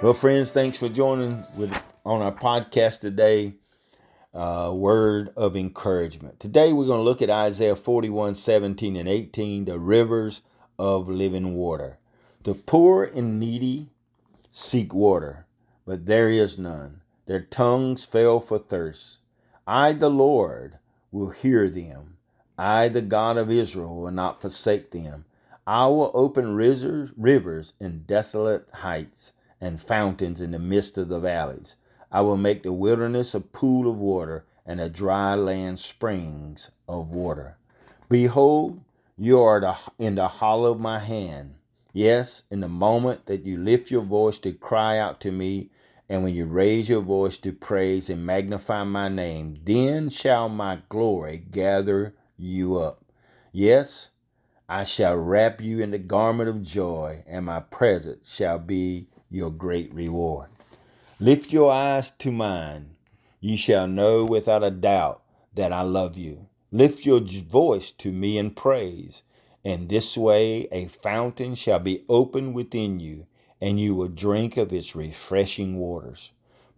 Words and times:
Well, 0.00 0.14
friends, 0.14 0.52
thanks 0.52 0.76
for 0.76 0.88
joining 0.88 1.44
with 1.56 1.76
on 2.06 2.22
our 2.22 2.30
podcast 2.30 3.00
today. 3.00 3.54
Uh, 4.32 4.70
word 4.72 5.30
of 5.36 5.56
encouragement. 5.56 6.38
Today 6.38 6.72
we're 6.72 6.86
going 6.86 7.00
to 7.00 7.04
look 7.04 7.20
at 7.20 7.30
Isaiah 7.30 7.74
41, 7.74 8.36
17 8.36 8.94
and 8.94 9.08
18, 9.08 9.64
the 9.64 9.76
rivers 9.80 10.42
of 10.78 11.08
living 11.08 11.56
water. 11.56 11.98
The 12.44 12.54
poor 12.54 13.02
and 13.02 13.40
needy 13.40 13.88
seek 14.52 14.94
water, 14.94 15.46
but 15.84 16.06
there 16.06 16.28
is 16.28 16.56
none. 16.56 17.00
Their 17.26 17.40
tongues 17.40 18.06
fail 18.06 18.38
for 18.38 18.60
thirst. 18.60 19.18
I, 19.66 19.94
the 19.94 20.10
Lord, 20.10 20.78
will 21.10 21.30
hear 21.30 21.68
them. 21.68 22.18
I, 22.56 22.86
the 22.86 23.02
God 23.02 23.36
of 23.36 23.50
Israel, 23.50 24.00
will 24.00 24.12
not 24.12 24.42
forsake 24.42 24.92
them. 24.92 25.24
I 25.66 25.88
will 25.88 26.12
open 26.14 26.54
rivers, 26.54 27.10
rivers 27.16 27.72
in 27.80 28.04
desolate 28.04 28.68
heights 28.74 29.32
and 29.60 29.80
fountains 29.80 30.40
in 30.40 30.52
the 30.52 30.58
midst 30.58 30.98
of 30.98 31.08
the 31.08 31.20
valleys. 31.20 31.76
I 32.10 32.20
will 32.22 32.36
make 32.36 32.62
the 32.62 32.72
wilderness 32.72 33.34
a 33.34 33.40
pool 33.40 33.90
of 33.90 33.98
water 33.98 34.44
and 34.64 34.80
a 34.80 34.88
dry 34.88 35.34
land 35.34 35.78
springs 35.78 36.70
of 36.88 37.10
water. 37.10 37.56
Behold, 38.08 38.80
you 39.16 39.40
are 39.40 39.60
the, 39.60 39.76
in 39.98 40.14
the 40.14 40.28
hollow 40.28 40.72
of 40.72 40.80
my 40.80 41.00
hand. 41.00 41.54
Yes, 41.92 42.44
in 42.50 42.60
the 42.60 42.68
moment 42.68 43.26
that 43.26 43.44
you 43.44 43.58
lift 43.58 43.90
your 43.90 44.02
voice 44.02 44.38
to 44.40 44.52
cry 44.52 44.98
out 44.98 45.20
to 45.22 45.32
me, 45.32 45.70
and 46.08 46.22
when 46.22 46.34
you 46.34 46.46
raise 46.46 46.88
your 46.88 47.00
voice 47.00 47.36
to 47.38 47.52
praise 47.52 48.08
and 48.08 48.24
magnify 48.24 48.84
my 48.84 49.08
name, 49.08 49.58
then 49.64 50.08
shall 50.08 50.48
my 50.48 50.80
glory 50.88 51.38
gather 51.50 52.14
you 52.36 52.78
up. 52.78 53.04
Yes, 53.52 54.10
I 54.68 54.84
shall 54.84 55.16
wrap 55.16 55.60
you 55.60 55.80
in 55.80 55.90
the 55.90 55.98
garment 55.98 56.48
of 56.48 56.62
joy, 56.62 57.24
and 57.26 57.46
my 57.46 57.60
presence 57.60 58.34
shall 58.34 58.58
be 58.58 59.08
your 59.30 59.50
great 59.50 59.92
reward. 59.92 60.48
Lift 61.20 61.52
your 61.52 61.72
eyes 61.72 62.12
to 62.18 62.32
mine. 62.32 62.90
You 63.40 63.56
shall 63.56 63.86
know 63.86 64.24
without 64.24 64.64
a 64.64 64.70
doubt 64.70 65.22
that 65.54 65.72
I 65.72 65.82
love 65.82 66.16
you. 66.16 66.48
Lift 66.70 67.04
your 67.06 67.20
voice 67.20 67.92
to 67.92 68.12
me 68.12 68.38
in 68.38 68.50
praise. 68.50 69.22
In 69.64 69.88
this 69.88 70.16
way 70.16 70.68
a 70.70 70.86
fountain 70.86 71.54
shall 71.54 71.78
be 71.78 72.04
opened 72.08 72.54
within 72.54 73.00
you 73.00 73.26
and 73.60 73.80
you 73.80 73.94
will 73.94 74.08
drink 74.08 74.56
of 74.56 74.72
its 74.72 74.94
refreshing 74.94 75.78
waters. 75.78 76.32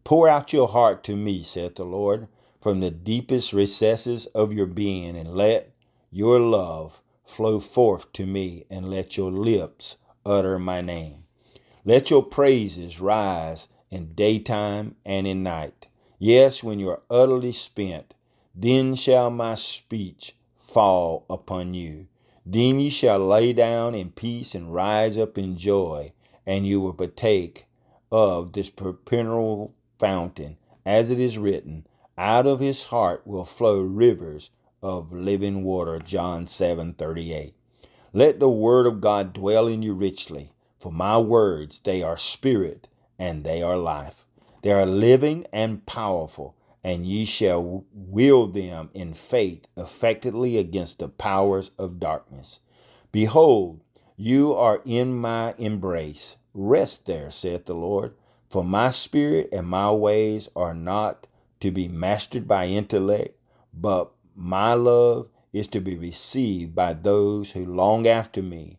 Pour 0.04 0.28
out 0.28 0.52
your 0.52 0.68
heart 0.68 1.04
to 1.04 1.16
me, 1.16 1.42
saith 1.42 1.74
the 1.76 1.84
Lord, 1.84 2.28
from 2.60 2.80
the 2.80 2.90
deepest 2.90 3.52
recesses 3.52 4.26
of 4.26 4.52
your 4.52 4.66
being, 4.66 5.16
and 5.16 5.34
let 5.34 5.72
your 6.10 6.40
love 6.40 7.02
flow 7.24 7.60
forth 7.60 8.12
to 8.14 8.26
me, 8.26 8.64
and 8.70 8.88
let 8.88 9.16
your 9.16 9.30
lips 9.30 9.96
utter 10.24 10.58
my 10.58 10.80
name. 10.80 11.24
Let 11.84 12.10
your 12.10 12.22
praises 12.22 13.00
rise 13.00 13.68
in 13.90 14.14
daytime 14.14 14.96
and 15.04 15.26
in 15.26 15.42
night. 15.42 15.86
Yes, 16.18 16.62
when 16.62 16.78
you 16.78 16.90
are 16.90 17.02
utterly 17.10 17.52
spent, 17.52 18.14
then 18.54 18.94
shall 18.94 19.30
my 19.30 19.54
speech 19.54 20.34
fall 20.56 21.24
upon 21.30 21.74
you. 21.74 22.06
Then 22.44 22.80
ye 22.80 22.90
shall 22.90 23.18
lay 23.18 23.52
down 23.52 23.94
in 23.94 24.10
peace 24.10 24.54
and 24.54 24.74
rise 24.74 25.16
up 25.16 25.38
in 25.38 25.56
joy 25.56 26.12
and 26.46 26.66
you 26.66 26.80
will 26.80 26.92
partake 26.92 27.66
of 28.10 28.52
this 28.52 28.70
perpetual 28.70 29.72
fountain, 29.98 30.56
as 30.84 31.10
it 31.10 31.20
is 31.20 31.38
written, 31.38 31.86
out 32.18 32.46
of 32.46 32.60
his 32.60 32.84
heart 32.84 33.26
will 33.26 33.44
flow 33.44 33.80
rivers 33.80 34.50
of 34.82 35.12
living 35.12 35.62
water. 35.62 35.98
John 35.98 36.46
7 36.46 36.94
38. 36.94 37.54
Let 38.12 38.40
the 38.40 38.48
word 38.48 38.86
of 38.86 39.00
God 39.00 39.32
dwell 39.32 39.68
in 39.68 39.82
you 39.82 39.94
richly, 39.94 40.52
for 40.80 40.90
my 40.90 41.18
words, 41.18 41.78
they 41.80 42.02
are 42.02 42.16
spirit 42.16 42.88
and 43.18 43.44
they 43.44 43.62
are 43.62 43.76
life. 43.76 44.24
They 44.62 44.72
are 44.72 44.86
living 44.86 45.46
and 45.52 45.84
powerful, 45.84 46.56
and 46.82 47.06
ye 47.06 47.26
shall 47.26 47.84
wield 47.92 48.54
them 48.54 48.88
in 48.94 49.12
faith 49.12 49.66
effectively 49.76 50.56
against 50.56 50.98
the 50.98 51.08
powers 51.08 51.70
of 51.78 52.00
darkness. 52.00 52.60
Behold, 53.12 53.80
you 54.16 54.54
are 54.54 54.80
in 54.84 55.14
my 55.14 55.54
embrace. 55.58 56.36
Rest 56.54 57.06
there, 57.06 57.30
saith 57.30 57.66
the 57.66 57.74
Lord. 57.74 58.14
For 58.48 58.64
my 58.64 58.90
spirit 58.90 59.50
and 59.52 59.66
my 59.66 59.90
ways 59.90 60.48
are 60.56 60.74
not 60.74 61.26
to 61.60 61.70
be 61.70 61.88
mastered 61.88 62.48
by 62.48 62.66
intellect, 62.66 63.38
but 63.72 64.10
my 64.34 64.74
love 64.74 65.28
is 65.52 65.68
to 65.68 65.80
be 65.80 65.96
received 65.96 66.74
by 66.74 66.94
those 66.94 67.50
who 67.50 67.64
long 67.64 68.06
after 68.06 68.42
me. 68.42 68.78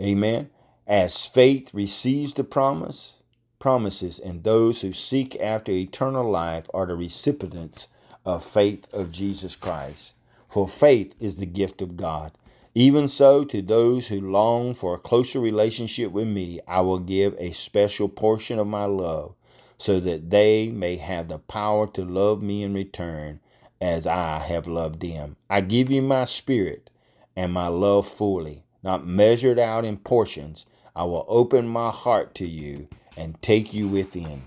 Amen. 0.00 0.50
As 0.90 1.24
faith 1.24 1.72
receives 1.72 2.34
the 2.34 2.42
promise, 2.42 3.14
promises, 3.60 4.18
and 4.18 4.42
those 4.42 4.80
who 4.80 4.92
seek 4.92 5.40
after 5.40 5.70
eternal 5.70 6.28
life 6.28 6.68
are 6.74 6.84
the 6.84 6.96
recipients 6.96 7.86
of 8.24 8.44
faith 8.44 8.92
of 8.92 9.12
Jesus 9.12 9.54
Christ. 9.54 10.14
For 10.48 10.66
faith 10.66 11.14
is 11.20 11.36
the 11.36 11.46
gift 11.46 11.80
of 11.80 11.96
God. 11.96 12.32
Even 12.74 13.06
so, 13.06 13.44
to 13.44 13.62
those 13.62 14.08
who 14.08 14.20
long 14.20 14.74
for 14.74 14.92
a 14.94 14.98
closer 14.98 15.38
relationship 15.38 16.10
with 16.10 16.26
me, 16.26 16.58
I 16.66 16.80
will 16.80 16.98
give 16.98 17.36
a 17.38 17.52
special 17.52 18.08
portion 18.08 18.58
of 18.58 18.66
my 18.66 18.86
love, 18.86 19.36
so 19.78 20.00
that 20.00 20.30
they 20.30 20.70
may 20.70 20.96
have 20.96 21.28
the 21.28 21.38
power 21.38 21.86
to 21.86 22.04
love 22.04 22.42
me 22.42 22.64
in 22.64 22.74
return 22.74 23.38
as 23.80 24.08
I 24.08 24.40
have 24.40 24.66
loved 24.66 25.02
them. 25.02 25.36
I 25.48 25.60
give 25.60 25.88
you 25.88 26.02
my 26.02 26.24
spirit 26.24 26.90
and 27.36 27.52
my 27.52 27.68
love 27.68 28.08
fully, 28.08 28.64
not 28.82 29.06
measured 29.06 29.60
out 29.60 29.84
in 29.84 29.96
portions. 29.96 30.66
I 31.00 31.04
will 31.04 31.24
open 31.28 31.66
my 31.66 31.88
heart 31.88 32.34
to 32.34 32.46
you 32.46 32.86
and 33.16 33.40
take 33.40 33.72
you 33.72 33.88
within. 33.88 34.42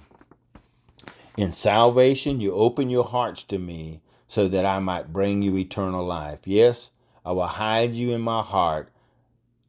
In 1.36 1.52
salvation, 1.52 2.40
you 2.40 2.54
open 2.54 2.92
your 2.92 3.06
hearts 3.06 3.42
to 3.46 3.58
me 3.58 4.02
so 4.28 4.48
that 4.48 4.64
I 4.64 4.78
might 4.78 5.12
bring 5.12 5.42
you 5.42 5.58
eternal 5.58 6.06
life. 6.06 6.42
Yes, 6.46 6.92
I 7.26 7.32
will 7.32 7.48
hide 7.48 7.96
you 7.96 8.12
in 8.12 8.22
my 8.22 8.44
heart 8.44 8.90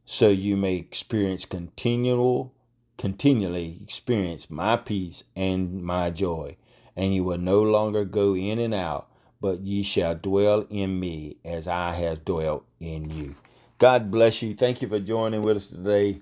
so 0.05 0.29
you 0.29 0.59
may 0.59 0.77
experience 0.77 1.47
continual 1.47 2.53
continually 2.99 3.79
experience 3.83 4.51
my 4.51 4.77
peace 4.77 5.25
and 5.35 5.83
my 5.83 6.11
joy 6.11 6.55
and 6.95 7.15
you 7.15 7.25
will 7.25 7.39
no 7.39 7.63
longer 7.63 8.05
go 8.05 8.37
in 8.37 8.59
and 8.59 8.75
out 8.75 9.09
but 9.41 9.63
ye 9.63 9.83
shall 9.83 10.15
dwell 10.15 10.67
in 10.69 11.01
me 11.01 11.39
as 11.47 11.67
I 11.67 11.93
have 11.95 12.27
dwelt 12.27 12.67
in 12.79 13.09
you. 13.09 13.37
God 13.79 14.11
bless 14.11 14.43
you. 14.43 14.55
Thank 14.55 14.83
you 14.83 14.89
for 14.89 15.01
joining 15.01 15.41
with 15.41 15.57
us 15.57 15.67
today. 15.69 16.21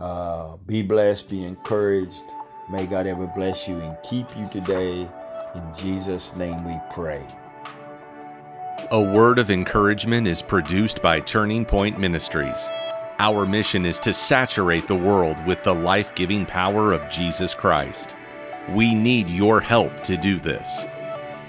Uh, 0.00 0.56
be 0.66 0.82
blessed, 0.82 1.28
be 1.28 1.44
encouraged. 1.44 2.24
May 2.70 2.86
God 2.86 3.06
ever 3.06 3.26
bless 3.26 3.68
you 3.68 3.78
and 3.80 3.96
keep 4.02 4.36
you 4.36 4.48
today. 4.48 5.08
In 5.54 5.74
Jesus' 5.74 6.34
name 6.36 6.64
we 6.64 6.80
pray. 6.90 7.22
A 8.92 9.02
Word 9.02 9.38
of 9.38 9.50
Encouragement 9.50 10.26
is 10.26 10.40
produced 10.40 11.02
by 11.02 11.20
Turning 11.20 11.64
Point 11.64 11.98
Ministries. 11.98 12.68
Our 13.18 13.44
mission 13.44 13.84
is 13.84 13.98
to 14.00 14.14
saturate 14.14 14.86
the 14.86 14.96
world 14.96 15.44
with 15.46 15.62
the 15.64 15.74
life 15.74 16.14
giving 16.14 16.46
power 16.46 16.94
of 16.94 17.10
Jesus 17.10 17.54
Christ. 17.54 18.16
We 18.70 18.94
need 18.94 19.28
your 19.28 19.60
help 19.60 20.02
to 20.04 20.16
do 20.16 20.40
this. 20.40 20.86